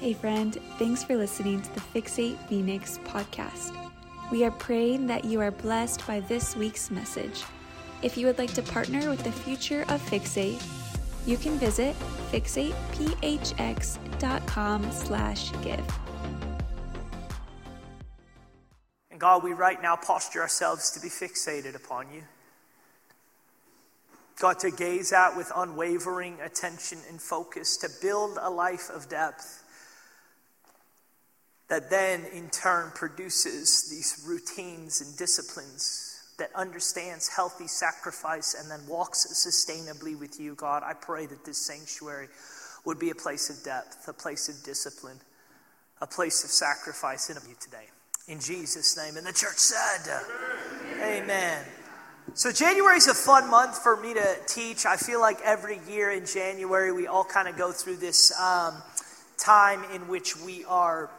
[0.00, 3.74] Hey, friend, thanks for listening to the Fixate Phoenix podcast.
[4.30, 7.42] We are praying that you are blessed by this week's message.
[8.00, 10.62] If you would like to partner with the future of Fixate,
[11.26, 11.96] you can visit
[12.30, 15.84] fixatephx.com slash give.
[19.10, 22.22] And God, we right now posture ourselves to be fixated upon you.
[24.38, 29.64] God, to gaze at with unwavering attention and focus, to build a life of depth
[31.68, 38.80] that then in turn produces these routines and disciplines that understands healthy sacrifice and then
[38.88, 40.82] walks sustainably with you, God.
[40.84, 42.28] I pray that this sanctuary
[42.84, 45.18] would be a place of depth, a place of discipline,
[46.00, 47.86] a place of sacrifice in you today.
[48.28, 49.16] In Jesus' name.
[49.16, 50.22] And the church said,
[50.94, 51.24] Amen.
[51.24, 51.64] Amen.
[52.34, 54.84] So, January is a fun month for me to teach.
[54.84, 58.74] I feel like every year in January, we all kind of go through this um,
[59.38, 61.10] time in which we are,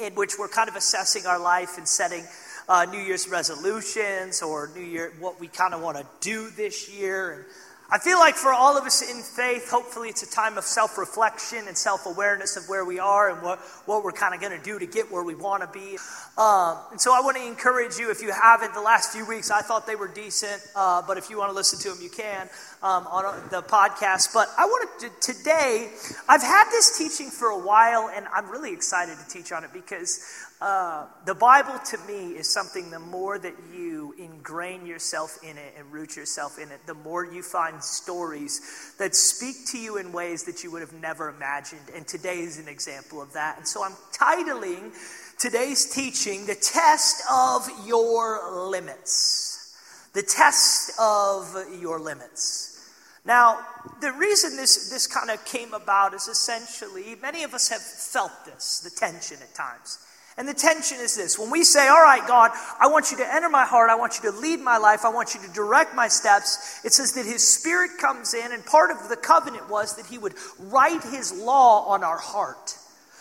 [0.00, 2.24] in which we're kind of assessing our life and setting
[2.68, 6.92] uh, New Year's resolutions or New Year, what we kind of want to do this
[6.92, 7.32] year.
[7.32, 7.44] And
[7.90, 10.98] I feel like for all of us in faith, hopefully it's a time of self
[10.98, 14.56] reflection and self awareness of where we are and what, what we're kind of going
[14.56, 15.96] to do to get where we want to be.
[16.36, 19.50] Um, and so I want to encourage you, if you haven't, the last few weeks,
[19.50, 22.10] I thought they were decent, uh, but if you want to listen to them, you
[22.10, 22.50] can
[22.82, 24.32] um, on the podcast.
[24.32, 25.90] But I wanted to, today,
[26.28, 29.70] I've had this teaching for a while, and I'm really excited to teach on it
[29.72, 30.20] because
[30.60, 35.74] uh, the Bible to me is something the more that you ingrain yourself in it
[35.78, 40.12] and root yourself in it, the more you find stories that speak to you in
[40.12, 41.82] ways that you would have never imagined.
[41.94, 43.56] And today is an example of that.
[43.58, 44.92] And so I'm titling
[45.38, 49.46] today's teaching The Test of Your Limits.
[50.14, 52.67] The Test of Your Limits.
[53.28, 53.60] Now,
[54.00, 58.32] the reason this, this kind of came about is essentially many of us have felt
[58.46, 59.98] this, the tension at times.
[60.38, 63.34] And the tension is this when we say, All right, God, I want you to
[63.34, 65.94] enter my heart, I want you to lead my life, I want you to direct
[65.94, 69.96] my steps, it says that His Spirit comes in, and part of the covenant was
[69.96, 72.77] that He would write His law on our heart.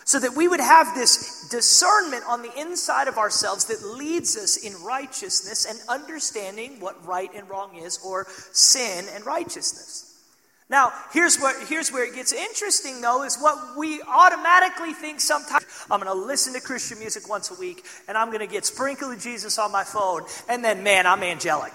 [0.08, 4.56] So that we would have this discernment on the inside of ourselves that leads us
[4.56, 10.24] in righteousness and understanding what right and wrong is, or sin and righteousness.
[10.70, 15.66] Now, here's, what, here's where it gets interesting, though, is what we automatically think sometimes.
[15.92, 18.66] I'm going to listen to Christian music once a week, and I'm going to get
[18.66, 21.74] sprinkled with Jesus on my phone, and then, man, I'm angelic.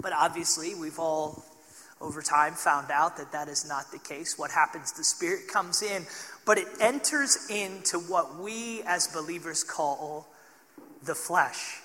[0.00, 1.44] But obviously, we've all,
[2.00, 4.38] over time, found out that that is not the case.
[4.38, 4.92] What happens?
[4.92, 6.06] The Spirit comes in,
[6.46, 10.26] but it enters into what we as believers call
[11.02, 11.80] the flesh.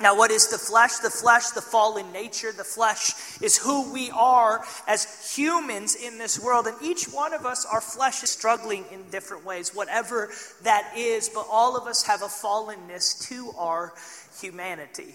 [0.00, 0.96] Now, what is the flesh?
[0.96, 6.42] The flesh, the fallen nature, the flesh is who we are as humans in this
[6.42, 6.66] world.
[6.66, 10.30] And each one of us, our flesh is struggling in different ways, whatever
[10.64, 13.94] that is, but all of us have a fallenness to our
[14.40, 15.14] humanity.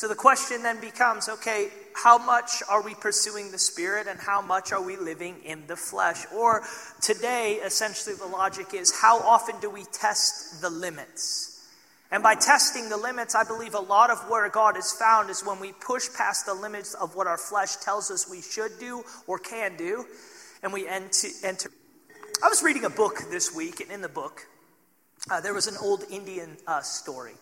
[0.00, 4.40] So the question then becomes okay, how much are we pursuing the Spirit and how
[4.40, 6.24] much are we living in the flesh?
[6.34, 6.62] Or
[7.02, 11.68] today, essentially, the logic is how often do we test the limits?
[12.10, 15.44] And by testing the limits, I believe a lot of where God is found is
[15.44, 19.04] when we push past the limits of what our flesh tells us we should do
[19.26, 20.06] or can do,
[20.62, 21.70] and we enter.
[22.42, 24.46] I was reading a book this week, and in the book,
[25.30, 27.34] uh, there was an old Indian uh, story.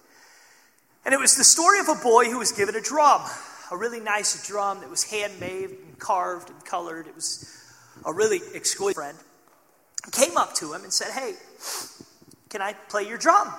[1.05, 3.23] And it was the story of a boy who was given a drum,
[3.71, 7.07] a really nice drum that was handmade and carved and colored.
[7.07, 7.51] It was
[8.05, 9.19] a really exquisite friend.
[10.13, 11.35] Came up to him and said, Hey,
[12.49, 13.53] can I play your drum?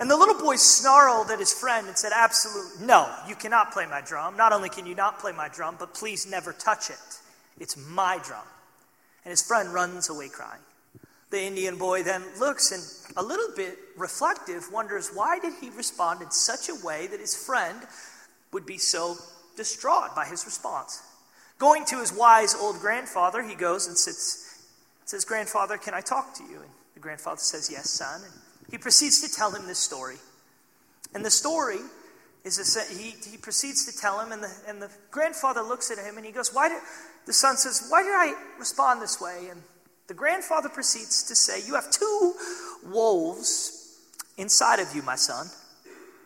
[0.00, 3.86] And the little boy snarled at his friend and said, Absolutely, no, you cannot play
[3.86, 4.36] my drum.
[4.36, 7.20] Not only can you not play my drum, but please never touch it.
[7.58, 8.44] It's my drum.
[9.24, 10.60] And his friend runs away crying.
[11.30, 12.82] The Indian boy then looks and,
[13.16, 17.34] a little bit reflective, wonders why did he respond in such a way that his
[17.34, 17.78] friend
[18.52, 19.16] would be so
[19.56, 21.02] distraught by his response.
[21.58, 24.64] Going to his wise old grandfather, he goes and sits,
[25.04, 26.56] says, Grandfather, can I talk to you?
[26.56, 28.22] And the grandfather says, Yes, son.
[28.22, 28.32] And
[28.70, 30.16] he proceeds to tell him this story.
[31.14, 31.80] And the story
[32.44, 35.98] is a, he, he proceeds to tell him, and the, and the grandfather looks at
[35.98, 36.78] him and he goes, Why did,
[37.26, 39.48] the son says, Why did I respond this way?
[39.50, 39.60] And
[40.08, 42.34] the grandfather proceeds to say, You have two
[42.84, 44.00] wolves
[44.36, 45.46] inside of you, my son.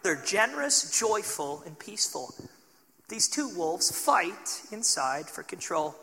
[0.02, 2.34] They're generous, joyful, and peaceful.
[3.08, 5.94] These two wolves fight inside for control.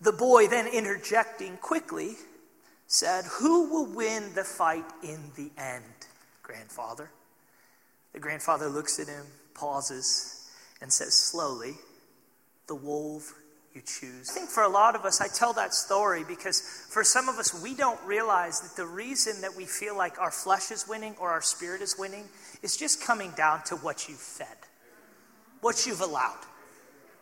[0.00, 2.14] The boy then interjecting quickly
[2.86, 5.84] said, Who will win the fight in the end,
[6.42, 7.10] grandfather?
[8.12, 9.24] The grandfather looks at him,
[9.54, 10.48] pauses,
[10.80, 11.74] and says slowly,
[12.66, 13.34] The wolf
[13.74, 14.30] you choose.
[14.30, 17.38] I think for a lot of us, I tell that story because for some of
[17.38, 21.16] us, we don't realize that the reason that we feel like our flesh is winning
[21.18, 22.24] or our spirit is winning
[22.62, 24.56] is just coming down to what you've fed,
[25.60, 26.38] what you've allowed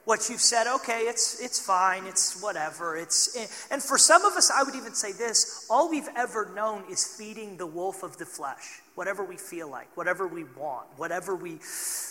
[0.04, 3.46] what you've said okay it's it's fine it's whatever it's eh.
[3.70, 7.04] and for some of us i would even say this all we've ever known is
[7.16, 11.59] feeding the wolf of the flesh whatever we feel like whatever we want whatever we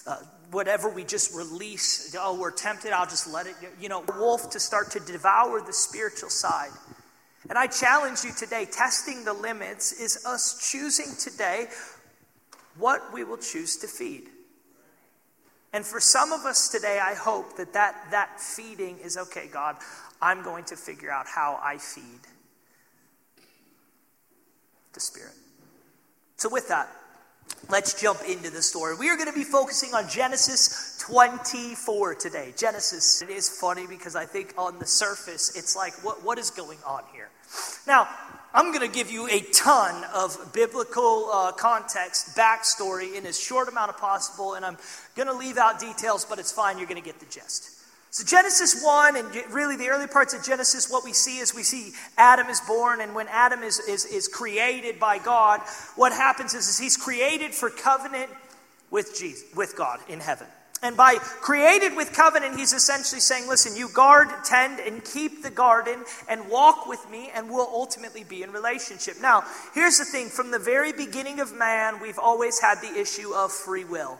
[0.07, 0.17] uh,
[0.51, 4.59] whatever we just release oh we're tempted i'll just let it you know wolf to
[4.59, 6.71] start to devour the spiritual side.
[7.49, 11.67] And i challenge you today testing the limits is us choosing today
[12.77, 14.23] what we will choose to feed.
[15.73, 19.77] And for some of us today, I hope that that, that feeding is okay, God,
[20.21, 22.19] I'm going to figure out how I feed
[24.93, 25.33] the Spirit.
[26.41, 26.89] So, with that,
[27.69, 28.95] let's jump into the story.
[28.95, 32.51] We are going to be focusing on Genesis 24 today.
[32.57, 36.49] Genesis, it is funny because I think on the surface, it's like, what, what is
[36.49, 37.29] going on here?
[37.85, 38.09] Now,
[38.55, 43.67] I'm going to give you a ton of biblical uh, context, backstory in as short
[43.67, 44.77] amount of possible, and I'm
[45.15, 46.79] going to leave out details, but it's fine.
[46.79, 47.80] You're going to get the gist.
[48.13, 51.63] So, Genesis 1, and really the early parts of Genesis, what we see is we
[51.63, 55.61] see Adam is born, and when Adam is, is, is created by God,
[55.95, 58.29] what happens is, is he's created for covenant
[58.89, 60.47] with, Jesus, with God in heaven.
[60.83, 65.49] And by created with covenant, he's essentially saying, listen, you guard, tend, and keep the
[65.49, 69.21] garden and walk with me, and we'll ultimately be in relationship.
[69.21, 73.33] Now, here's the thing from the very beginning of man, we've always had the issue
[73.33, 74.19] of free will.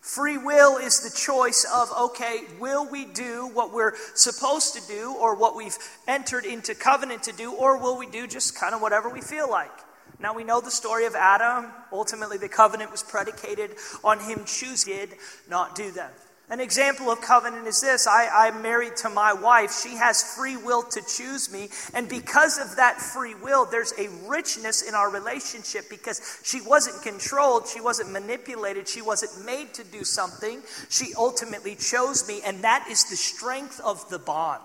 [0.00, 5.14] Free will is the choice of, okay, will we do what we're supposed to do
[5.14, 5.76] or what we've
[6.06, 9.50] entered into covenant to do, or will we do just kind of whatever we feel
[9.50, 9.72] like?
[10.18, 11.70] Now we know the story of Adam.
[11.92, 13.72] Ultimately, the covenant was predicated
[14.02, 15.08] on him choosing
[15.48, 16.10] not do them.
[16.48, 19.80] An example of covenant is this I, am married to my wife.
[19.82, 21.70] She has free will to choose me.
[21.92, 27.02] And because of that free will, there's a richness in our relationship because she wasn't
[27.02, 30.62] controlled, she wasn't manipulated, she wasn't made to do something.
[30.88, 32.42] She ultimately chose me.
[32.46, 34.62] And that is the strength of the bond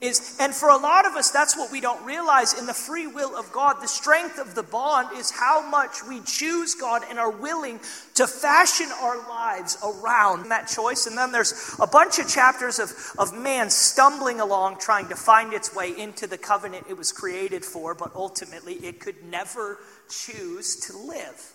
[0.00, 3.06] is and for a lot of us that's what we don't realize in the free
[3.06, 3.76] will of god.
[3.80, 7.80] The strength of the bond is how much we choose god and are willing
[8.14, 11.06] to fashion our lives around that choice.
[11.06, 15.52] And then there's a bunch of chapters of, of man stumbling along trying to find
[15.52, 19.78] its way into the covenant it was created for but ultimately it could never
[20.10, 21.52] choose to live.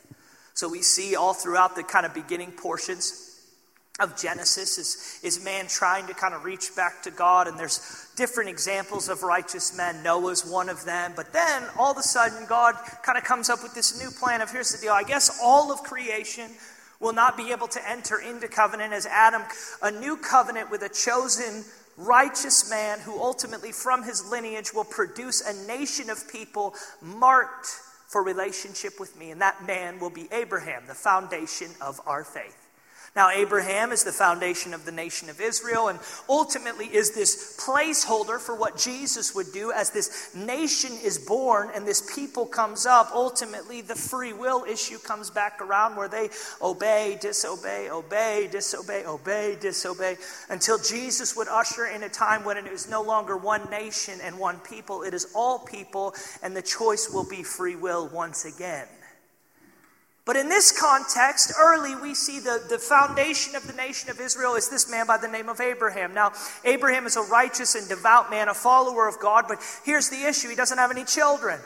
[0.53, 3.30] So we see all throughout the kind of beginning portions
[3.99, 8.07] of Genesis is, is man trying to kind of reach back to God, and there's
[8.15, 10.01] different examples of righteous men.
[10.01, 11.13] Noah's one of them.
[11.15, 14.41] But then all of a sudden, God kind of comes up with this new plan
[14.41, 14.93] of here's the deal.
[14.93, 16.49] I guess all of creation
[16.99, 19.41] will not be able to enter into covenant as Adam,
[19.81, 21.63] a new covenant with a chosen
[21.97, 27.67] righteous man who ultimately from his lineage will produce a nation of people marked
[28.07, 29.31] for relationship with me.
[29.31, 32.60] And that man will be Abraham, the foundation of our faith.
[33.13, 35.99] Now, Abraham is the foundation of the nation of Israel and
[36.29, 41.85] ultimately is this placeholder for what Jesus would do as this nation is born and
[41.85, 43.11] this people comes up.
[43.13, 46.29] Ultimately, the free will issue comes back around where they
[46.61, 50.15] obey, disobey, obey, disobey, obey, disobey,
[50.49, 54.39] until Jesus would usher in a time when it is no longer one nation and
[54.39, 55.03] one people.
[55.03, 58.87] It is all people, and the choice will be free will once again.
[60.23, 64.55] But in this context, early we see the, the foundation of the nation of Israel
[64.55, 66.13] is this man by the name of Abraham.
[66.13, 70.23] Now, Abraham is a righteous and devout man, a follower of God, but here's the
[70.27, 71.59] issue he doesn't have any children.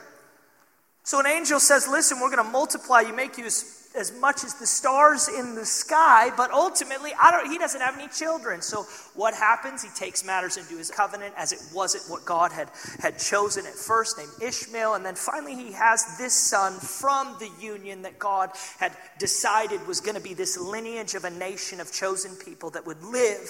[1.04, 4.44] So an angel says, Listen, we're going to multiply you, make you as as much
[4.44, 8.62] as the stars in the sky, but ultimately, I don't, he doesn't have any children.
[8.62, 8.84] So
[9.14, 9.84] what happens?
[9.84, 13.74] He takes matters into his covenant as it wasn't what God had, had chosen at
[13.74, 14.96] first, named Ishmael.
[14.96, 20.02] And then finally, he has this son from the union that God had decided was
[20.02, 23.50] going to be this lineage of a nation of chosen people that would live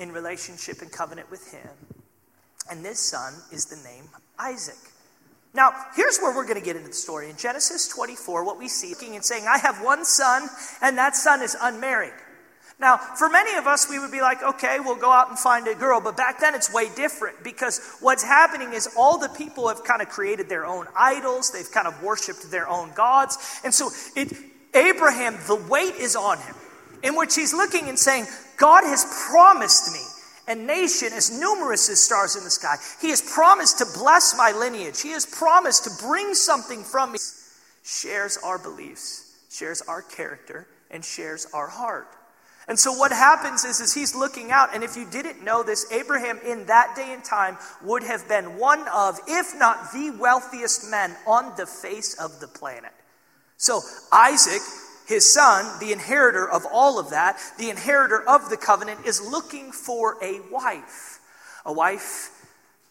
[0.00, 1.70] in relationship and covenant with him.
[2.70, 4.04] And this son is the name
[4.38, 4.74] Isaac.
[5.54, 7.30] Now, here's where we're going to get into the story.
[7.30, 10.48] In Genesis 24, what we see looking and saying, I have one son,
[10.82, 12.12] and that son is unmarried.
[12.80, 15.68] Now, for many of us, we would be like, okay, we'll go out and find
[15.68, 16.00] a girl.
[16.00, 20.02] But back then, it's way different because what's happening is all the people have kind
[20.02, 21.52] of created their own idols.
[21.52, 23.60] They've kind of worshiped their own gods.
[23.62, 24.32] And so, it,
[24.74, 26.56] Abraham, the weight is on him,
[27.04, 30.00] in which he's looking and saying, God has promised me
[30.46, 32.76] a nation as numerous as stars in the sky.
[33.00, 35.00] He has promised to bless my lineage.
[35.00, 37.18] He has promised to bring something from me.
[37.82, 42.08] Shares our beliefs, shares our character, and shares our heart.
[42.66, 45.90] And so what happens is, is he's looking out, and if you didn't know this,
[45.92, 50.90] Abraham in that day and time would have been one of, if not the wealthiest
[50.90, 52.92] men on the face of the planet.
[53.58, 54.62] So Isaac,
[55.06, 59.70] his son, the inheritor of all of that, the inheritor of the covenant, is looking
[59.70, 61.20] for a wife.
[61.66, 62.30] A wife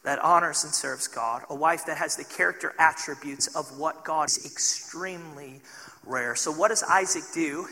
[0.03, 4.29] that honors and serves God, a wife that has the character attributes of what God
[4.29, 5.61] is extremely
[6.05, 6.35] rare.
[6.35, 7.67] So what does Isaac do?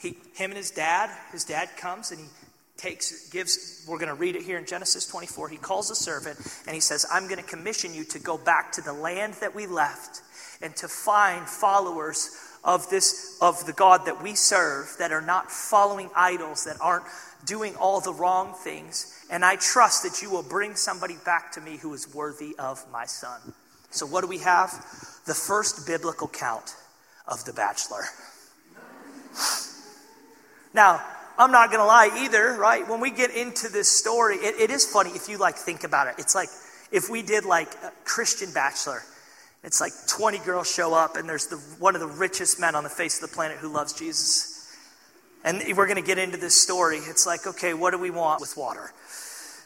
[0.00, 2.26] He, him and his dad, his dad comes and he
[2.76, 5.48] takes, gives, we're going to read it here in Genesis 24.
[5.48, 8.72] He calls a servant and he says, I'm going to commission you to go back
[8.72, 10.22] to the land that we left
[10.60, 12.30] and to find followers
[12.64, 17.04] of this, of the God that we serve that are not following idols, that aren't
[17.44, 19.24] doing all the wrong things.
[19.30, 22.84] And I trust that you will bring somebody back to me who is worthy of
[22.92, 23.40] my son.
[23.90, 24.70] So, what do we have?
[25.26, 26.76] The first biblical count
[27.26, 28.04] of The Bachelor.
[30.74, 31.02] Now,
[31.38, 32.88] I'm not going to lie either, right?
[32.88, 36.06] When we get into this story, it, it is funny if you like think about
[36.08, 36.14] it.
[36.18, 36.48] It's like
[36.90, 39.02] if we did like a Christian bachelor,
[39.64, 42.82] it's like 20 girls show up and there's the, one of the richest men on
[42.82, 44.48] the face of the planet who loves Jesus.
[45.44, 46.98] And we're going to get into this story.
[46.98, 48.92] It's like, okay, what do we want with water?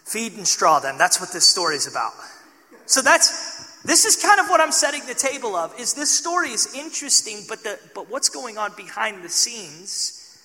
[0.04, 0.98] Feed and straw them.
[0.98, 2.12] That's what this story is about.
[2.86, 5.78] So that's this is kind of what I'm setting the table of.
[5.78, 10.40] Is this story is interesting, but the but what's going on behind the scenes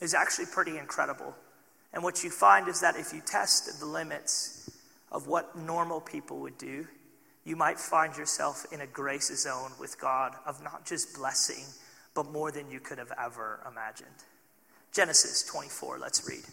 [0.00, 1.34] is actually pretty incredible.
[1.92, 4.70] And what you find is that if you test the limits
[5.12, 6.86] of what normal people would do,
[7.50, 11.64] you might find yourself in a grace zone with God of not just blessing,
[12.14, 14.08] but more than you could have ever imagined.
[14.92, 16.44] Genesis 24, let's read.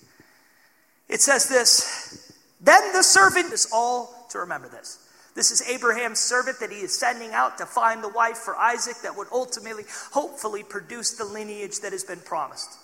[1.07, 5.07] It says this Then the servant is all to remember this.
[5.35, 8.97] This is Abraham's servant that he is sending out to find the wife for Isaac
[9.03, 12.77] that would ultimately, hopefully, produce the lineage that has been promised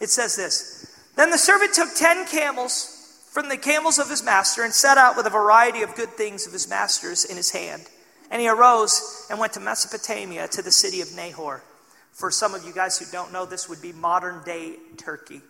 [0.00, 2.95] it says this Then the servant took ten camels
[3.36, 6.46] from the camels of his master and set out with a variety of good things
[6.46, 7.82] of his master's in his hand.
[8.30, 11.62] And he arose and went to Mesopotamia to the city of Nahor.
[12.12, 15.42] For some of you guys who don't know, this would be modern day Turkey.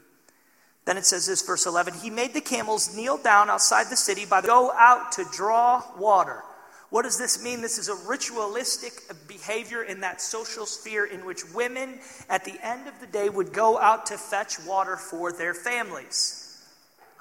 [0.85, 4.26] Then it says this, verse 11 He made the camels kneel down outside the city
[4.26, 6.43] by the go out to draw water.
[6.90, 7.61] What does this mean?
[7.61, 8.95] This is a ritualistic
[9.28, 13.52] behavior in that social sphere in which women at the end of the day would
[13.52, 16.46] go out to fetch water for their families.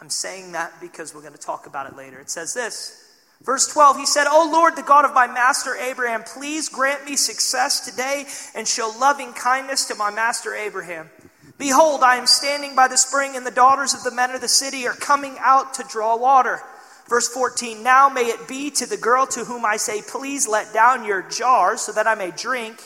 [0.01, 2.19] I'm saying that because we're going to talk about it later.
[2.19, 3.01] It says this.
[3.41, 7.15] Verse 12, he said, O Lord, the God of my master Abraham, please grant me
[7.15, 8.25] success today
[8.55, 11.09] and show loving kindness to my master Abraham.
[11.57, 14.47] Behold, I am standing by the spring, and the daughters of the men of the
[14.47, 16.59] city are coming out to draw water.
[17.07, 20.73] Verse 14 Now may it be to the girl to whom I say, Please let
[20.73, 22.81] down your jar so that I may drink,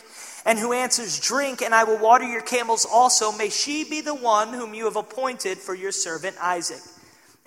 [0.45, 3.31] and who answers, Drink, and I will water your camels also.
[3.31, 6.81] May she be the one whom you have appointed for your servant Isaac.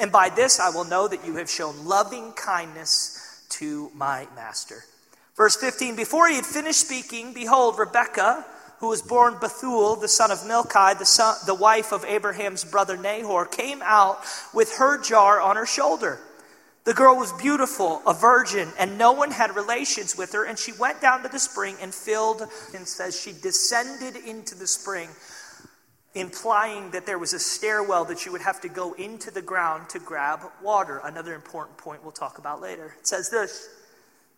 [0.03, 4.83] And by this I will know that you have shown loving kindness to my master.
[5.37, 8.45] Verse 15 Before he had finished speaking, behold, Rebekah,
[8.81, 12.97] who was born Bethuel, the son of Milcah, the, son, the wife of Abraham's brother
[12.97, 14.19] Nahor, came out
[14.53, 16.19] with her jar on her shoulder.
[16.85, 20.45] The girl was beautiful, a virgin, and no one had relations with her.
[20.45, 22.43] And she went down to the spring and filled,
[22.75, 25.09] and says she descended into the spring,
[26.15, 29.89] implying that there was a stairwell that you would have to go into the ground
[29.91, 31.01] to grab water.
[31.05, 32.95] Another important point we'll talk about later.
[32.99, 33.69] It says this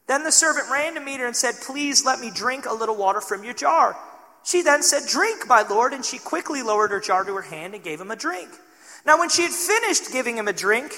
[0.07, 2.97] Then the servant ran to meet her and said, Please let me drink a little
[2.97, 3.97] water from your jar.
[4.45, 5.93] She then said, Drink, my lord.
[5.93, 8.51] And she quickly lowered her jar to her hand and gave him a drink.
[9.07, 10.93] Now, when she had finished giving him a drink,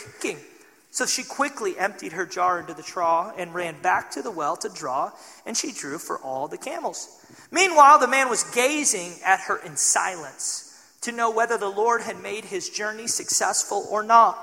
[0.90, 4.56] so she quickly emptied her jar into the trough and ran back to the well
[4.58, 5.10] to draw,
[5.44, 7.08] and she drew for all the camels.
[7.50, 10.65] Meanwhile, the man was gazing at her in silence
[11.02, 14.38] to know whether the Lord had made his journey successful or not.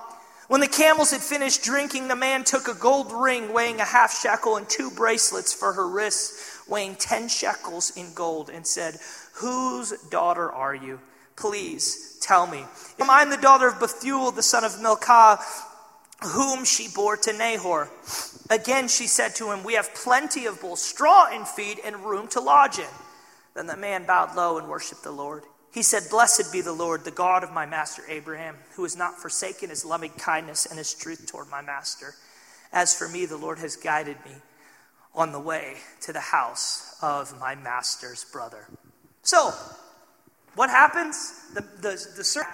[0.47, 4.13] When the camels had finished drinking, the man took a gold ring weighing a half
[4.13, 8.97] shekel and two bracelets for her wrists, weighing ten shekels in gold, and said,
[9.35, 10.99] Whose daughter are you?
[11.35, 12.65] Please tell me.
[12.99, 15.39] I'm I the daughter of Bethuel, the son of Milcah?
[16.23, 17.89] whom she bore to Nahor.
[18.49, 22.27] Again she said to him, We have plenty of both straw and feed and room
[22.29, 22.85] to lodge in.
[23.55, 25.43] Then the man bowed low and worshiped the Lord.
[25.73, 29.17] He said, Blessed be the Lord, the God of my master Abraham, who has not
[29.17, 32.13] forsaken his loving kindness and his truth toward my master.
[32.71, 34.35] As for me, the Lord has guided me
[35.15, 38.67] on the way to the house of my master's brother.
[39.23, 39.51] So,
[40.55, 41.33] what happens?
[41.55, 42.45] The, the, the,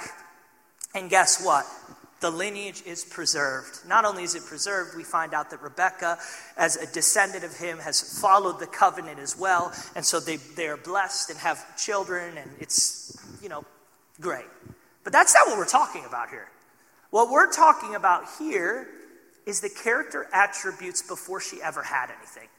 [0.96, 1.66] and guess what?
[2.22, 3.80] The lineage is preserved.
[3.88, 6.18] Not only is it preserved, we find out that Rebecca,
[6.58, 9.74] as a descendant of him, has followed the covenant as well.
[9.96, 13.64] And so they, they are blessed and have children, and it's, you know,
[14.22, 14.46] Great.
[15.04, 16.50] But that's not what we're talking about here.
[17.10, 18.88] What we're talking about here
[19.46, 22.50] is the character attributes before she ever had anything.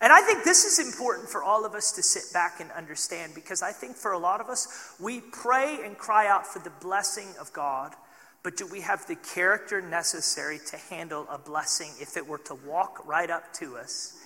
[0.00, 3.34] And I think this is important for all of us to sit back and understand
[3.34, 6.70] because I think for a lot of us, we pray and cry out for the
[6.80, 7.94] blessing of God,
[8.42, 12.54] but do we have the character necessary to handle a blessing if it were to
[12.54, 14.16] walk right up to us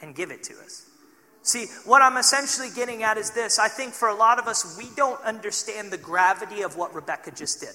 [0.00, 0.86] and give it to us?
[1.42, 3.58] See, what I'm essentially getting at is this.
[3.58, 7.30] I think for a lot of us, we don't understand the gravity of what Rebecca
[7.30, 7.74] just did.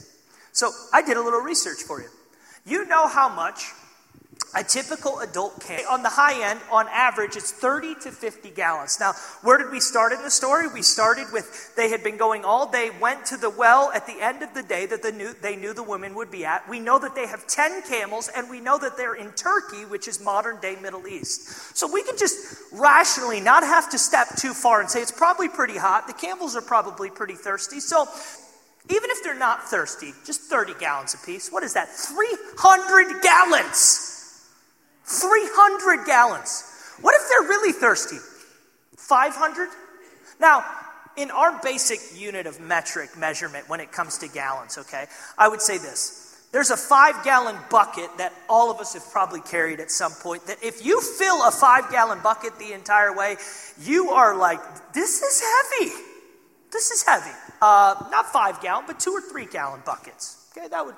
[0.51, 2.09] So I did a little research for you.
[2.65, 3.71] You know how much
[4.55, 5.81] a typical adult can.
[5.89, 8.97] On the high end, on average, it's 30 to 50 gallons.
[8.99, 10.67] Now, where did we start in the story?
[10.67, 14.19] We started with they had been going all day, went to the well at the
[14.21, 16.67] end of the day that the they knew the women would be at.
[16.69, 20.07] We know that they have 10 camels, and we know that they're in Turkey, which
[20.07, 21.75] is modern day Middle East.
[21.75, 25.49] So we can just rationally not have to step too far and say it's probably
[25.49, 26.07] pretty hot.
[26.07, 27.79] The camels are probably pretty thirsty.
[27.79, 28.07] So
[28.89, 31.89] even if they're not thirsty, just 30 gallons apiece, what is that?
[31.89, 34.14] 300 gallons.
[35.05, 36.71] 300 gallons.
[37.01, 38.17] What if they're really thirsty?
[38.97, 39.69] 500?
[40.39, 40.65] Now,
[41.15, 45.05] in our basic unit of metric measurement when it comes to gallons, okay,
[45.37, 46.21] I would say this.
[46.51, 50.47] There's a five gallon bucket that all of us have probably carried at some point.
[50.47, 53.35] That if you fill a five gallon bucket the entire way,
[53.81, 54.59] you are like,
[54.93, 55.91] this is heavy.
[56.71, 57.35] This is heavy.
[57.61, 60.49] Uh, not five gallon, but two or three gallon buckets.
[60.55, 60.95] Okay, that would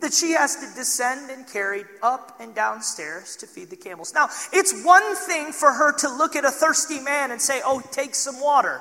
[0.00, 4.12] that she has to descend and carry up and downstairs to feed the camels.
[4.14, 7.82] Now, it's one thing for her to look at a thirsty man and say, Oh,
[7.90, 8.80] take some water.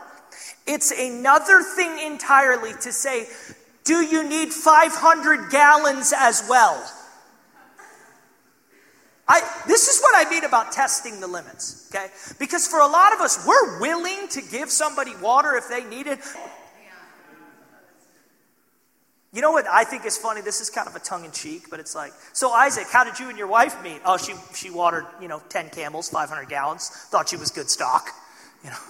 [0.65, 3.27] It's another thing entirely to say,
[3.83, 6.83] Do you need 500 gallons as well?
[9.29, 12.07] I, this is what I mean about testing the limits, okay?
[12.39, 16.07] Because for a lot of us, we're willing to give somebody water if they need
[16.07, 16.19] it.
[19.31, 20.41] You know what I think is funny?
[20.41, 23.19] This is kind of a tongue in cheek, but it's like, so Isaac, how did
[23.19, 24.01] you and your wife meet?
[24.03, 28.09] Oh, she, she watered, you know, 10 camels, 500 gallons, thought she was good stock,
[28.63, 28.75] you know.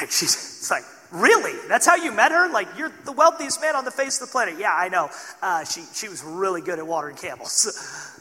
[0.00, 1.58] like, she's, it's like, really?
[1.68, 2.50] That's how you met her?
[2.50, 4.54] Like, you're the wealthiest man on the face of the planet.
[4.58, 5.10] Yeah, I know.
[5.42, 8.14] Uh, she, she was really good at watering camels.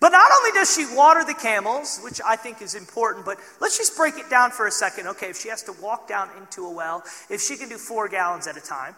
[0.00, 3.76] But not only does she water the camels, which I think is important, but let's
[3.76, 5.06] just break it down for a second.
[5.08, 8.08] Okay, if she has to walk down into a well, if she can do four
[8.08, 8.96] gallons at a time,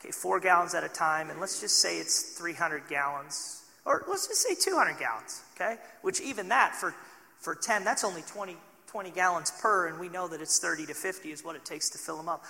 [0.00, 4.26] okay, four gallons at a time, and let's just say it's 300 gallons, or let's
[4.26, 5.76] just say 200 gallons, okay?
[6.00, 6.94] Which even that for,
[7.40, 8.56] for 10, that's only 20,
[8.86, 11.90] 20 gallons per, and we know that it's 30 to 50 is what it takes
[11.90, 12.42] to fill them up.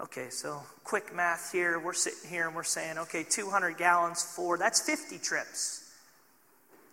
[0.00, 1.80] Okay, so quick math here.
[1.80, 5.92] We're sitting here and we're saying, okay, 200 gallons for, that's 50 trips.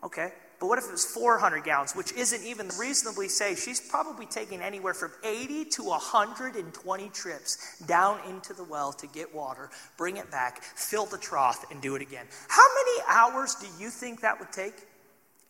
[0.03, 3.59] Okay, but what if it was 400 gallons, which isn't even reasonably safe?
[3.59, 9.33] She's probably taking anywhere from 80 to 120 trips down into the well to get
[9.35, 12.25] water, bring it back, fill the trough, and do it again.
[12.47, 14.73] How many hours do you think that would take?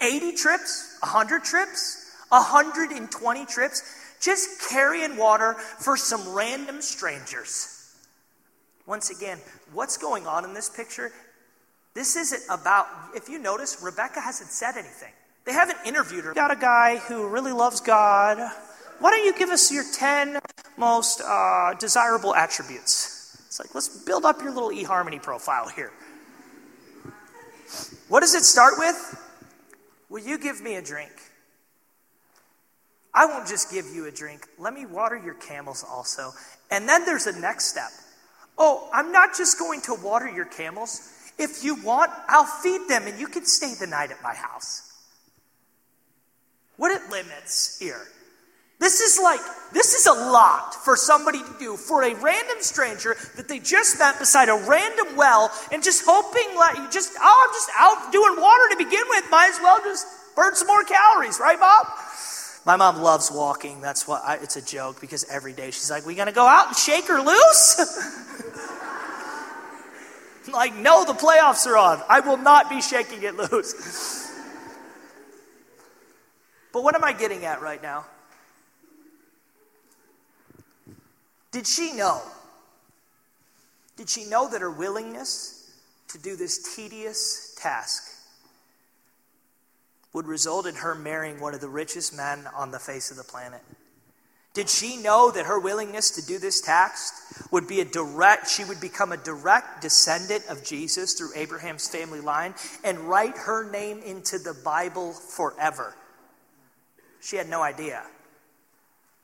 [0.02, 0.98] 80 trips?
[1.02, 2.12] 100 trips?
[2.30, 3.82] 120 trips?
[4.20, 7.74] Just carrying water for some random strangers.
[8.86, 9.38] Once again,
[9.72, 11.12] what's going on in this picture
[11.98, 15.12] this isn't about, if you notice, Rebecca hasn't said anything.
[15.46, 16.34] They haven't interviewed her.
[16.36, 18.38] Got a guy who really loves God.
[19.00, 20.38] Why don't you give us your 10
[20.78, 23.42] most uh, desirable attributes?
[23.48, 25.92] It's like, let's build up your little eHarmony profile here.
[28.10, 29.20] What does it start with?
[30.12, 31.14] Will you give me a drink?
[33.12, 34.46] I won't just give you a drink.
[34.60, 36.30] Let me water your camels also.
[36.70, 37.90] And then there's a next step.
[38.56, 41.14] Oh, I'm not just going to water your camels.
[41.38, 44.84] If you want, I'll feed them and you can stay the night at my house.
[46.78, 48.02] What it limits here?
[48.80, 49.39] This is like,
[49.73, 53.97] this is a lot for somebody to do for a random stranger that they just
[53.97, 58.39] met beside a random well and just hoping, like, just, oh, I'm just out doing
[58.39, 59.26] water to begin with.
[59.32, 61.88] Might as well just burn some more calories, right, Bob?
[62.67, 63.82] My mom loves walking.
[63.82, 66.67] That's why I, it's a joke because every day she's like, we gonna go out
[66.67, 68.73] and shake her loose?
[70.52, 72.02] Like, no, the playoffs are on.
[72.08, 74.32] I will not be shaking it loose.
[76.72, 78.06] but what am I getting at right now?
[81.52, 82.22] Did she know?
[83.96, 85.72] Did she know that her willingness
[86.10, 88.14] to do this tedious task
[90.14, 93.24] would result in her marrying one of the richest men on the face of the
[93.24, 93.62] planet?
[94.58, 97.13] Did she know that her willingness to do this task
[97.52, 102.22] would be a direct, she would become a direct descendant of Jesus through Abraham's family
[102.22, 105.96] line and write her name into the Bible forever?
[107.22, 108.02] She had no idea.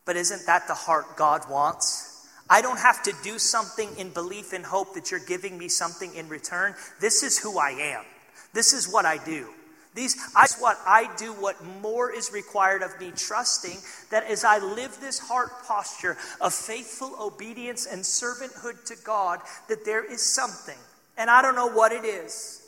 [0.05, 2.27] But isn't that the heart God wants?
[2.47, 6.13] I don't have to do something in belief and hope that you're giving me something
[6.13, 6.75] in return.
[7.01, 8.05] This is who I am.
[8.53, 9.47] This is what I do.
[9.95, 13.77] These, I, what I do, what more is required of me, trusting
[14.09, 19.85] that as I live this heart posture of faithful obedience and servanthood to God, that
[19.85, 20.77] there is something.
[21.17, 22.67] And I don't know what it is,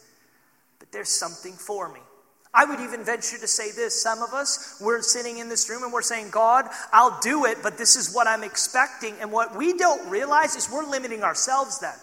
[0.77, 1.99] but there's something for me.
[2.53, 4.01] I would even venture to say this.
[4.01, 7.57] Some of us, we're sitting in this room and we're saying, God, I'll do it,
[7.61, 9.15] but this is what I'm expecting.
[9.19, 11.95] And what we don't realize is we're limiting ourselves then.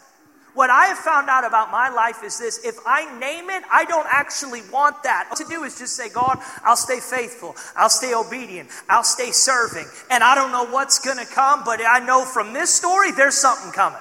[0.55, 3.87] What I have found out about my life is this if I name it, I
[3.87, 5.27] don't actually want that.
[5.31, 9.31] What to do is just say, God, I'll stay faithful, I'll stay obedient, I'll stay
[9.31, 9.87] serving.
[10.11, 13.37] And I don't know what's going to come, but I know from this story, there's
[13.37, 14.01] something coming.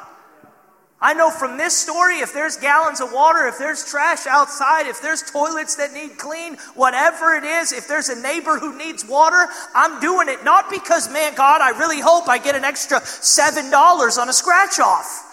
[1.03, 5.01] I know from this story, if there's gallons of water, if there's trash outside, if
[5.01, 9.47] there's toilets that need clean, whatever it is, if there's a neighbor who needs water,
[9.73, 10.43] I'm doing it.
[10.43, 14.79] Not because, man, God, I really hope I get an extra $7 on a scratch
[14.79, 15.30] off.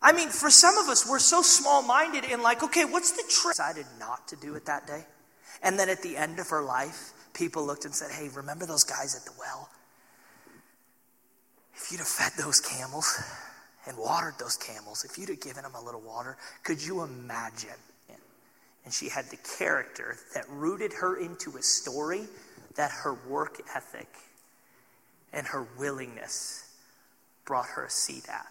[0.00, 3.24] I mean, for some of us, we're so small minded and like, okay, what's the
[3.28, 3.56] trick?
[3.56, 5.04] Decided not to do it that day.
[5.62, 8.84] And then at the end of her life, people looked and said, hey, remember those
[8.84, 9.68] guys at the well?
[11.74, 13.20] If you'd have fed those camels
[13.86, 17.70] and watered those camels, if you'd have given them a little water, could you imagine?
[18.84, 22.22] And she had the character that rooted her into a story
[22.76, 24.08] that her work ethic
[25.32, 26.74] and her willingness
[27.44, 28.46] brought her a seat at.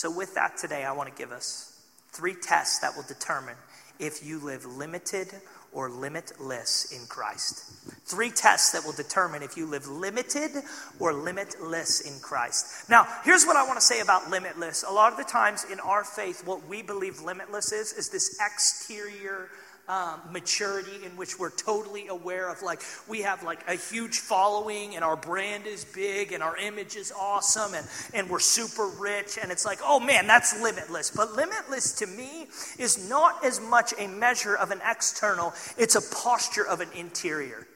[0.00, 1.78] So, with that today, I want to give us
[2.10, 3.56] three tests that will determine
[3.98, 5.28] if you live limited
[5.74, 7.70] or limitless in Christ.
[8.06, 10.52] Three tests that will determine if you live limited
[10.98, 12.88] or limitless in Christ.
[12.88, 14.86] Now, here's what I want to say about limitless.
[14.88, 18.40] A lot of the times in our faith, what we believe limitless is, is this
[18.40, 19.50] exterior
[19.90, 24.94] um, maturity in which we're totally aware of like we have like a huge following
[24.94, 29.36] and our brand is big and our image is awesome and, and we're super rich
[29.42, 32.46] and it's like oh man that's limitless but limitless to me
[32.78, 37.66] is not as much a measure of an external it's a posture of an interior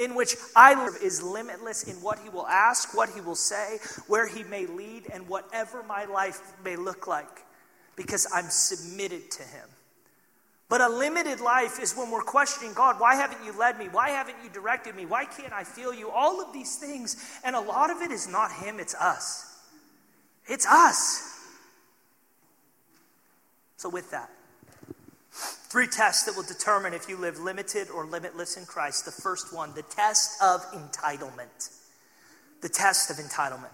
[0.00, 3.76] in which I live is limitless in what he will ask, what he will say,
[4.06, 7.44] where he may lead, and whatever my life may look like,
[7.96, 9.68] because I'm submitted to him.
[10.70, 13.88] But a limited life is when we're questioning God, why haven't you led me?
[13.90, 15.04] Why haven't you directed me?
[15.04, 16.10] Why can't I feel you?
[16.10, 17.16] All of these things.
[17.42, 19.58] And a lot of it is not Him, it's us.
[20.46, 21.26] It's us.
[23.78, 24.30] So, with that,
[25.32, 29.04] three tests that will determine if you live limited or limitless in Christ.
[29.04, 31.76] The first one, the test of entitlement.
[32.60, 33.72] The test of entitlement.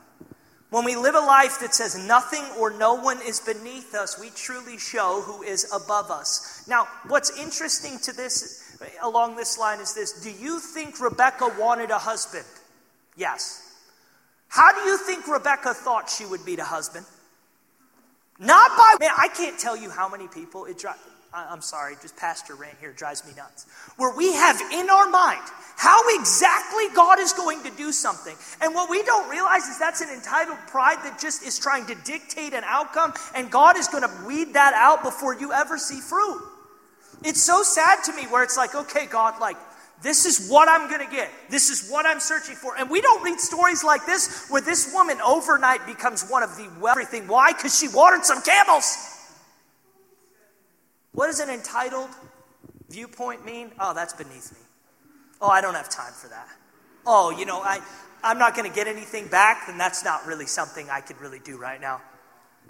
[0.70, 4.31] When we live a life that says nothing or no one is beneath us, we
[4.31, 6.64] truly show who is above us.
[6.68, 11.90] Now, what's interesting to this, along this line, is this Do you think Rebecca wanted
[11.90, 12.44] a husband?
[13.16, 13.62] Yes.
[14.48, 17.07] How do you think Rebecca thought she would be the husband?
[18.38, 21.00] Not by, man, I can't tell you how many people it drives.
[21.37, 23.66] I'm sorry, just pastor rant here drives me nuts.
[23.96, 25.42] Where we have in our mind
[25.77, 28.35] how exactly God is going to do something.
[28.62, 31.94] And what we don't realize is that's an entitled pride that just is trying to
[32.05, 36.01] dictate an outcome, and God is going to weed that out before you ever see
[36.01, 36.42] fruit.
[37.22, 39.57] It's so sad to me where it's like, okay, God, like,
[40.03, 41.31] this is what I'm going to get.
[41.51, 42.77] This is what I'm searching for.
[42.77, 46.70] And we don't read stories like this where this woman overnight becomes one of the
[46.81, 47.27] well everything.
[47.27, 47.53] Why?
[47.53, 49.15] Because she watered some camels.
[51.16, 52.11] What does an entitled
[52.90, 53.72] viewpoint mean?
[53.81, 54.59] Oh, that's beneath me.
[55.40, 56.46] Oh, I don't have time for that.
[57.07, 57.81] Oh, you know, I,
[58.22, 61.38] I'm not going to get anything back, then that's not really something I could really
[61.38, 62.02] do right now.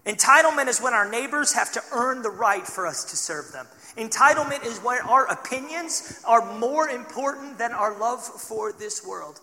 [0.07, 3.67] Entitlement is when our neighbors have to earn the right for us to serve them.
[3.97, 9.41] Entitlement is when our opinions are more important than our love for this world.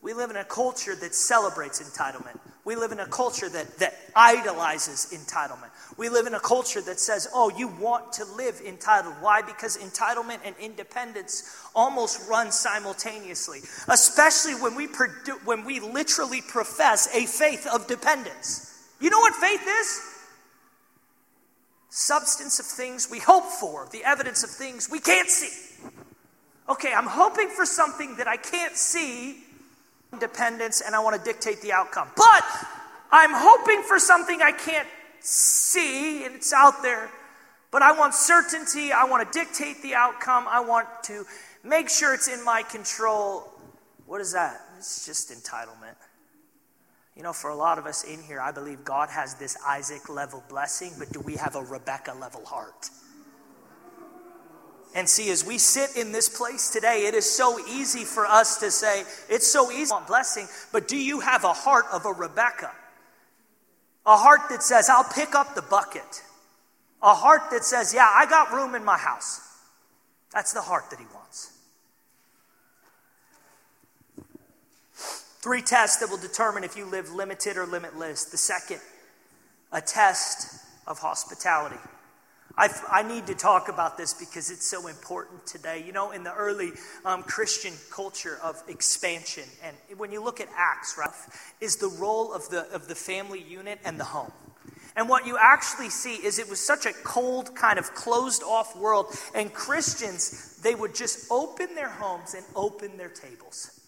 [0.00, 2.38] We live in a culture that celebrates entitlement.
[2.64, 5.70] We live in a culture that, that idolizes entitlement.
[5.96, 9.14] We live in a culture that says, oh, you want to live entitled.
[9.20, 9.42] Why?
[9.42, 17.08] Because entitlement and independence almost run simultaneously, especially when we, produ- when we literally profess
[17.14, 18.86] a faith of dependence.
[19.00, 20.00] You know what faith is?
[21.88, 25.90] Substance of things we hope for, the evidence of things we can't see.
[26.68, 29.42] Okay, I'm hoping for something that I can't see
[30.12, 32.08] independence and I want to dictate the outcome.
[32.16, 32.44] But
[33.10, 34.88] I'm hoping for something I can't
[35.20, 37.10] see and it's out there.
[37.70, 38.92] But I want certainty.
[38.92, 40.46] I want to dictate the outcome.
[40.48, 41.24] I want to
[41.62, 43.52] make sure it's in my control.
[44.06, 44.60] What is that?
[44.78, 45.96] It's just entitlement.
[47.14, 50.08] You know, for a lot of us in here, I believe God has this Isaac
[50.08, 52.88] level blessing, but do we have a Rebecca level heart?
[54.94, 58.58] And see, as we sit in this place today, it is so easy for us
[58.60, 62.12] to say, it's so easy on blessing, but do you have a heart of a
[62.12, 62.72] Rebecca?
[64.06, 66.22] A heart that says, I'll pick up the bucket.
[67.02, 69.40] A heart that says, yeah, I got room in my house.
[70.32, 71.52] That's the heart that he wants.
[75.40, 78.24] Three tests that will determine if you live limited or limitless.
[78.24, 78.80] The second,
[79.70, 81.76] a test of hospitality.
[82.58, 85.84] I, I need to talk about this because it's so important today.
[85.86, 86.72] You know, in the early
[87.04, 91.08] um, Christian culture of expansion, and when you look at Acts, right,
[91.60, 94.32] is the role of the, of the family unit and the home.
[94.96, 98.76] And what you actually see is it was such a cold, kind of closed off
[98.76, 99.06] world.
[99.36, 103.80] And Christians, they would just open their homes and open their tables.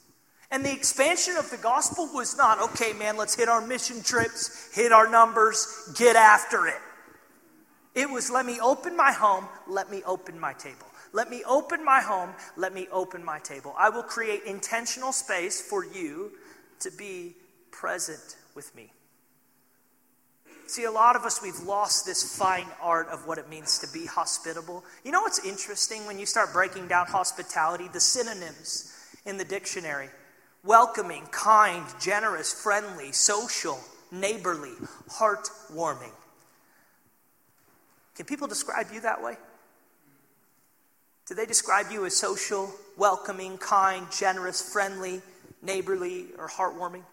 [0.52, 4.70] And the expansion of the gospel was not, okay, man, let's hit our mission trips,
[4.72, 6.78] hit our numbers, get after it.
[7.94, 10.86] It was, let me open my home, let me open my table.
[11.12, 13.74] Let me open my home, let me open my table.
[13.76, 16.32] I will create intentional space for you
[16.80, 17.34] to be
[17.72, 18.92] present with me.
[20.68, 23.92] See, a lot of us, we've lost this fine art of what it means to
[23.92, 24.84] be hospitable.
[25.04, 27.88] You know what's interesting when you start breaking down hospitality?
[27.92, 28.94] The synonyms
[29.26, 30.10] in the dictionary
[30.62, 33.80] welcoming, kind, generous, friendly, social,
[34.12, 34.74] neighborly,
[35.08, 36.12] heartwarming.
[38.16, 39.36] Can people describe you that way?
[41.26, 45.22] Do they describe you as social, welcoming, kind, generous, friendly,
[45.62, 47.04] neighborly, or heartwarming?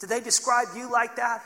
[0.00, 1.42] Do they describe you like that?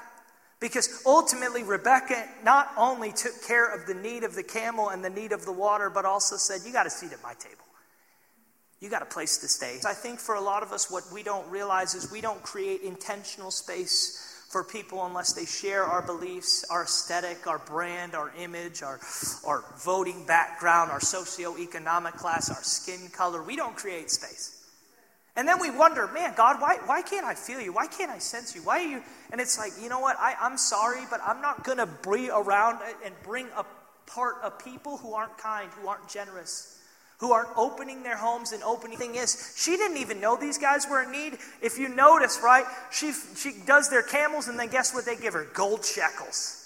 [0.58, 5.10] Because ultimately, Rebecca not only took care of the need of the camel and the
[5.10, 7.64] need of the water, but also said, You got a seat at my table.
[8.80, 9.78] You got a place to stay.
[9.86, 12.80] I think for a lot of us, what we don't realize is we don't create
[12.82, 18.82] intentional space for people unless they share our beliefs, our aesthetic, our brand, our image,
[18.82, 19.00] our,
[19.46, 23.42] our voting background, our socioeconomic class, our skin color.
[23.42, 24.62] We don't create space.
[25.36, 27.72] And then we wonder, man, God, why, why can't I feel you?
[27.72, 28.60] Why can't I sense you?
[28.60, 29.02] Why are you?
[29.30, 30.16] And it's like, you know what?
[30.18, 33.64] I, I'm sorry, but I'm not going to be around and bring a
[34.06, 36.78] part of people who aren't kind, who aren't generous,
[37.22, 38.98] who aren't opening their homes and opening.
[38.98, 41.38] Thing is, she didn't even know these guys were in need.
[41.62, 45.34] If you notice, right, she, she does their camels, and then guess what they give
[45.34, 45.46] her?
[45.54, 46.58] Gold shekels.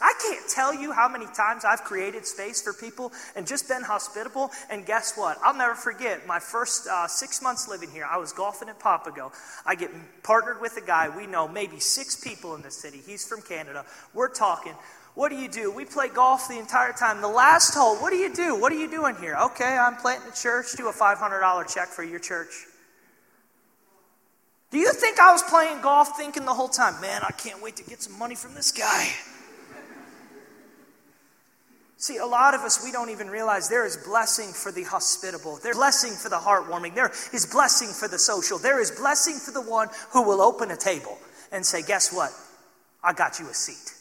[0.00, 3.82] I can't tell you how many times I've created space for people and just been
[3.82, 4.50] hospitable.
[4.70, 5.36] And guess what?
[5.44, 8.06] I'll never forget my first uh, six months living here.
[8.10, 9.30] I was golfing at Papago.
[9.66, 9.90] I get
[10.22, 13.02] partnered with a guy we know, maybe six people in the city.
[13.04, 13.84] He's from Canada.
[14.14, 14.72] We're talking.
[15.14, 15.70] What do you do?
[15.70, 17.20] We play golf the entire time.
[17.20, 18.58] The last hole, what do you do?
[18.58, 19.36] What are you doing here?
[19.36, 20.72] Okay, I'm planting a church.
[20.76, 22.66] Do a $500 check for your church.
[24.70, 27.76] Do you think I was playing golf thinking the whole time, man, I can't wait
[27.76, 29.10] to get some money from this guy?
[31.98, 35.60] See, a lot of us, we don't even realize there is blessing for the hospitable.
[35.62, 36.96] There's blessing for the heartwarming.
[36.96, 38.58] There is blessing for the social.
[38.58, 41.16] There is blessing for the one who will open a table
[41.52, 42.32] and say, Guess what?
[43.04, 43.94] I got you a seat.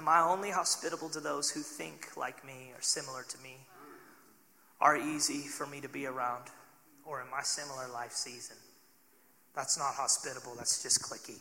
[0.00, 3.58] Am I only hospitable to those who think like me or similar to me,
[4.80, 6.44] are easy for me to be around,
[7.04, 8.56] or in my similar life season?
[9.54, 11.38] That's not hospitable, that's just cliquey.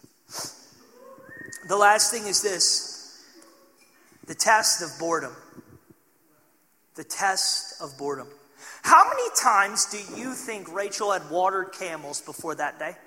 [1.70, 3.24] The last thing is this
[4.28, 5.38] the test of boredom.
[6.96, 8.28] The test of boredom.
[8.82, 12.98] How many times do you think Rachel had watered camels before that day?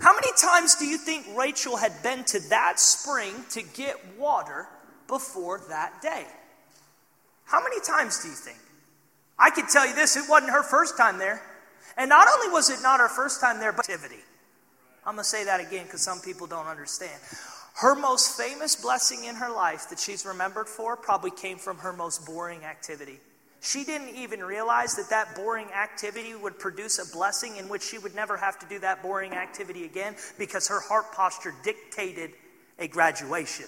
[0.00, 4.66] How many times do you think Rachel had been to that spring to get water
[5.08, 6.24] before that day?
[7.44, 8.58] How many times do you think?
[9.38, 11.42] I can tell you this it wasn't her first time there.
[11.96, 14.22] And not only was it not her first time there, but activity.
[15.04, 17.18] I'm going to say that again because some people don't understand.
[17.74, 21.92] Her most famous blessing in her life that she's remembered for probably came from her
[21.92, 23.18] most boring activity.
[23.60, 27.98] She didn't even realize that that boring activity would produce a blessing in which she
[27.98, 32.30] would never have to do that boring activity again because her heart posture dictated
[32.78, 33.66] a graduation.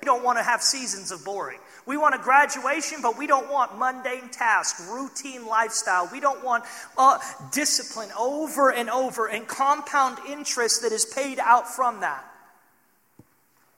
[0.00, 1.58] We don't want to have seasons of boring.
[1.86, 6.08] We want a graduation, but we don't want mundane tasks, routine lifestyle.
[6.12, 6.64] We don't want
[6.98, 7.18] uh,
[7.50, 12.24] discipline over and over and compound interest that is paid out from that.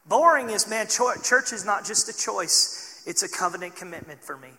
[0.06, 4.50] Boring is, man, church is not just a choice, it's a covenant commitment for me.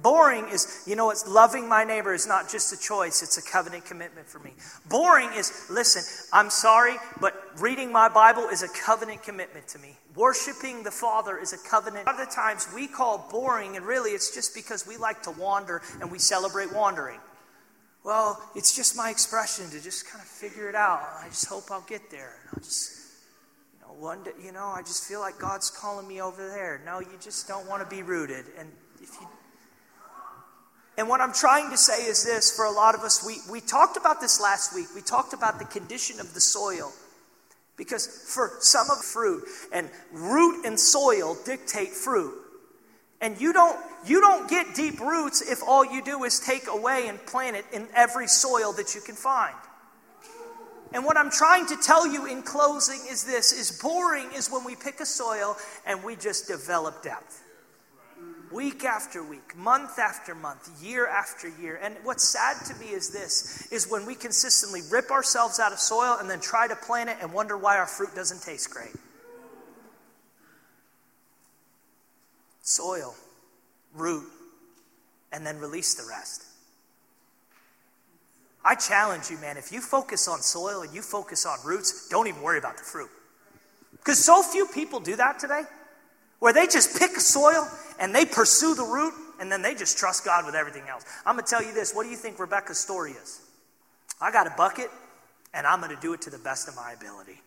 [0.00, 3.42] Boring is, you know, it's loving my neighbor is not just a choice, it's a
[3.42, 4.52] covenant commitment for me.
[4.88, 6.02] Boring is, listen,
[6.32, 9.96] I'm sorry, but reading my Bible is a covenant commitment to me.
[10.16, 12.06] Worshiping the Father is a covenant.
[12.08, 15.22] A lot of the times we call boring, and really it's just because we like
[15.24, 17.20] to wander and we celebrate wandering.
[18.02, 21.02] Well, it's just my expression to just kind of figure it out.
[21.22, 22.34] I just hope I'll get there.
[22.52, 23.02] I'll just
[23.98, 26.80] one day, you know, I just feel like God's calling me over there.
[26.84, 28.46] No, you just don't want to be rooted.
[28.58, 28.68] And
[29.00, 29.28] if you
[30.98, 33.60] and what I'm trying to say is this for a lot of us, we, we
[33.60, 34.88] talked about this last week.
[34.94, 36.92] We talked about the condition of the soil.
[37.76, 42.34] Because for some of fruit, and root and soil dictate fruit.
[43.22, 47.08] And you don't, you don't get deep roots if all you do is take away
[47.08, 49.54] and plant it in every soil that you can find.
[50.92, 54.64] And what I'm trying to tell you in closing is this is boring is when
[54.64, 57.41] we pick a soil and we just develop depth
[58.52, 61.78] week after week, month after month, year after year.
[61.82, 65.78] And what's sad to me is this is when we consistently rip ourselves out of
[65.78, 68.94] soil and then try to plant it and wonder why our fruit doesn't taste great.
[72.62, 73.14] Soil,
[73.94, 74.24] root,
[75.32, 76.44] and then release the rest.
[78.64, 82.28] I challenge you, man, if you focus on soil and you focus on roots, don't
[82.28, 83.10] even worry about the fruit.
[83.92, 85.62] Because so few people do that today
[86.38, 87.68] where they just pick soil
[88.02, 91.04] and they pursue the root and then they just trust God with everything else.
[91.24, 91.94] I'm going to tell you this.
[91.94, 93.40] What do you think Rebecca's story is?
[94.20, 94.90] I got a bucket
[95.54, 97.40] and I'm going to do it to the best of my ability.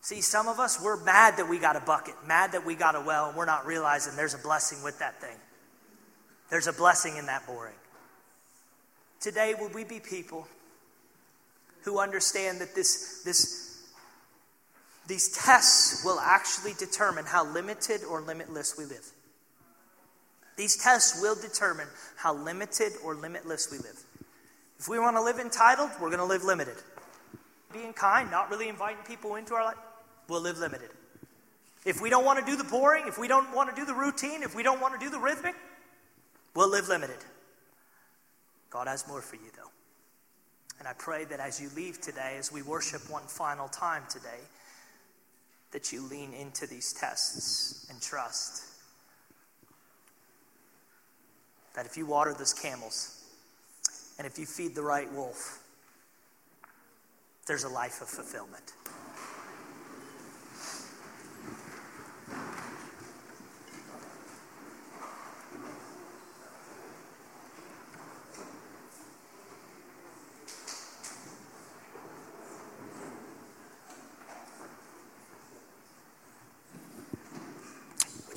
[0.00, 2.96] See, some of us, we're mad that we got a bucket, mad that we got
[2.96, 5.36] a well, and we're not realizing there's a blessing with that thing.
[6.50, 7.76] There's a blessing in that boring.
[9.20, 10.46] Today, would we be people
[11.84, 13.82] who understand that this, this
[15.06, 19.10] these tests will actually determine how limited or limitless we live.
[20.56, 23.98] These tests will determine how limited or limitless we live.
[24.78, 26.76] If we want to live entitled, we're going to live limited.
[27.72, 29.76] Being kind, not really inviting people into our life,
[30.28, 30.90] we'll live limited.
[31.84, 33.94] If we don't want to do the boring, if we don't want to do the
[33.94, 35.54] routine, if we don't want to do the rhythmic,
[36.54, 37.18] we'll live limited.
[38.70, 39.70] God has more for you, though.
[40.78, 44.40] And I pray that as you leave today, as we worship one final time today,
[45.72, 48.73] that you lean into these tests and trust
[51.74, 53.24] that if you water those camels
[54.18, 55.60] and if you feed the right wolf,
[57.46, 58.72] there's a life of fulfillment.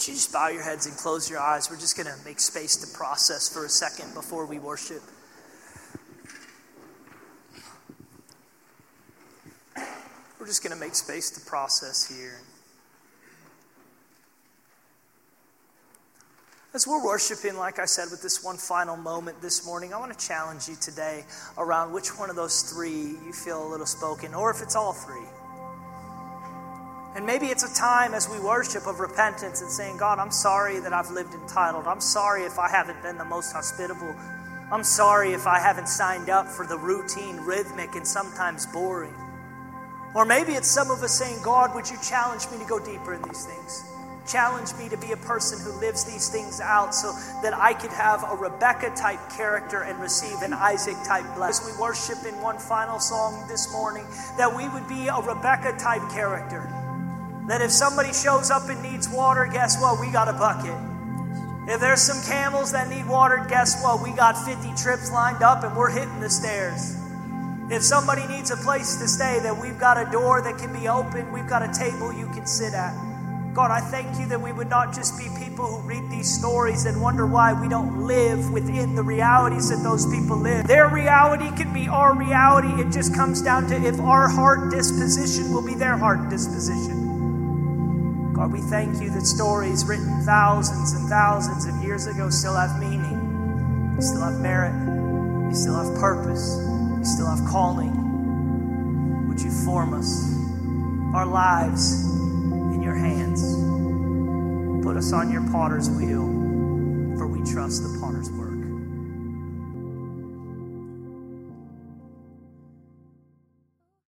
[0.07, 1.69] You just bow your heads and close your eyes?
[1.69, 5.01] We're just going to make space to process for a second before we worship.
[10.39, 12.39] We're just going to make space to process here.
[16.73, 20.17] As we're worshiping, like I said, with this one final moment this morning, I want
[20.17, 21.25] to challenge you today
[21.57, 22.91] around which one of those three
[23.25, 25.25] you feel a little spoken, or if it's all three.
[27.17, 30.79] And maybe it's a time as we worship of repentance and saying, God, I'm sorry
[30.81, 31.87] that I've lived entitled.
[31.87, 34.13] I'm sorry if I haven't been the most hospitable.
[34.71, 39.15] I'm sorry if I haven't signed up for the routine, rhythmic, and sometimes boring.
[40.13, 43.15] Or maybe it's some of us saying, God, would you challenge me to go deeper
[43.15, 43.83] in these things?
[44.27, 47.93] Challenge me to be a person who lives these things out so that I could
[47.93, 51.65] have a Rebecca type character and receive an Isaac type blessing.
[51.65, 54.05] As we worship in one final song this morning,
[54.37, 56.71] that we would be a Rebecca type character
[57.47, 59.99] that if somebody shows up and needs water, guess what?
[59.99, 60.75] We got a bucket.
[61.69, 64.01] If there's some camels that need water, guess what?
[64.01, 66.95] We got 50 trips lined up and we're hitting the stairs.
[67.69, 70.87] If somebody needs a place to stay, that we've got a door that can be
[70.87, 72.95] open, we've got a table you can sit at.
[73.53, 76.85] God, I thank you that we would not just be people who read these stories
[76.85, 80.67] and wonder why we don't live within the realities that those people live.
[80.67, 82.69] Their reality can be our reality.
[82.81, 87.06] It just comes down to if our heart disposition will be their heart disposition.
[88.37, 92.79] God, we thank you that stories written thousands and thousands of years ago still have
[92.79, 93.95] meaning.
[93.95, 94.73] They still have merit.
[95.49, 96.55] They still have purpose.
[96.55, 99.27] They still have calling.
[99.27, 100.35] Would you form us,
[101.15, 102.03] our lives,
[102.75, 103.41] in your hands?
[104.85, 106.27] Put us on your potter's wheel,
[107.17, 108.46] for we trust the potter's work.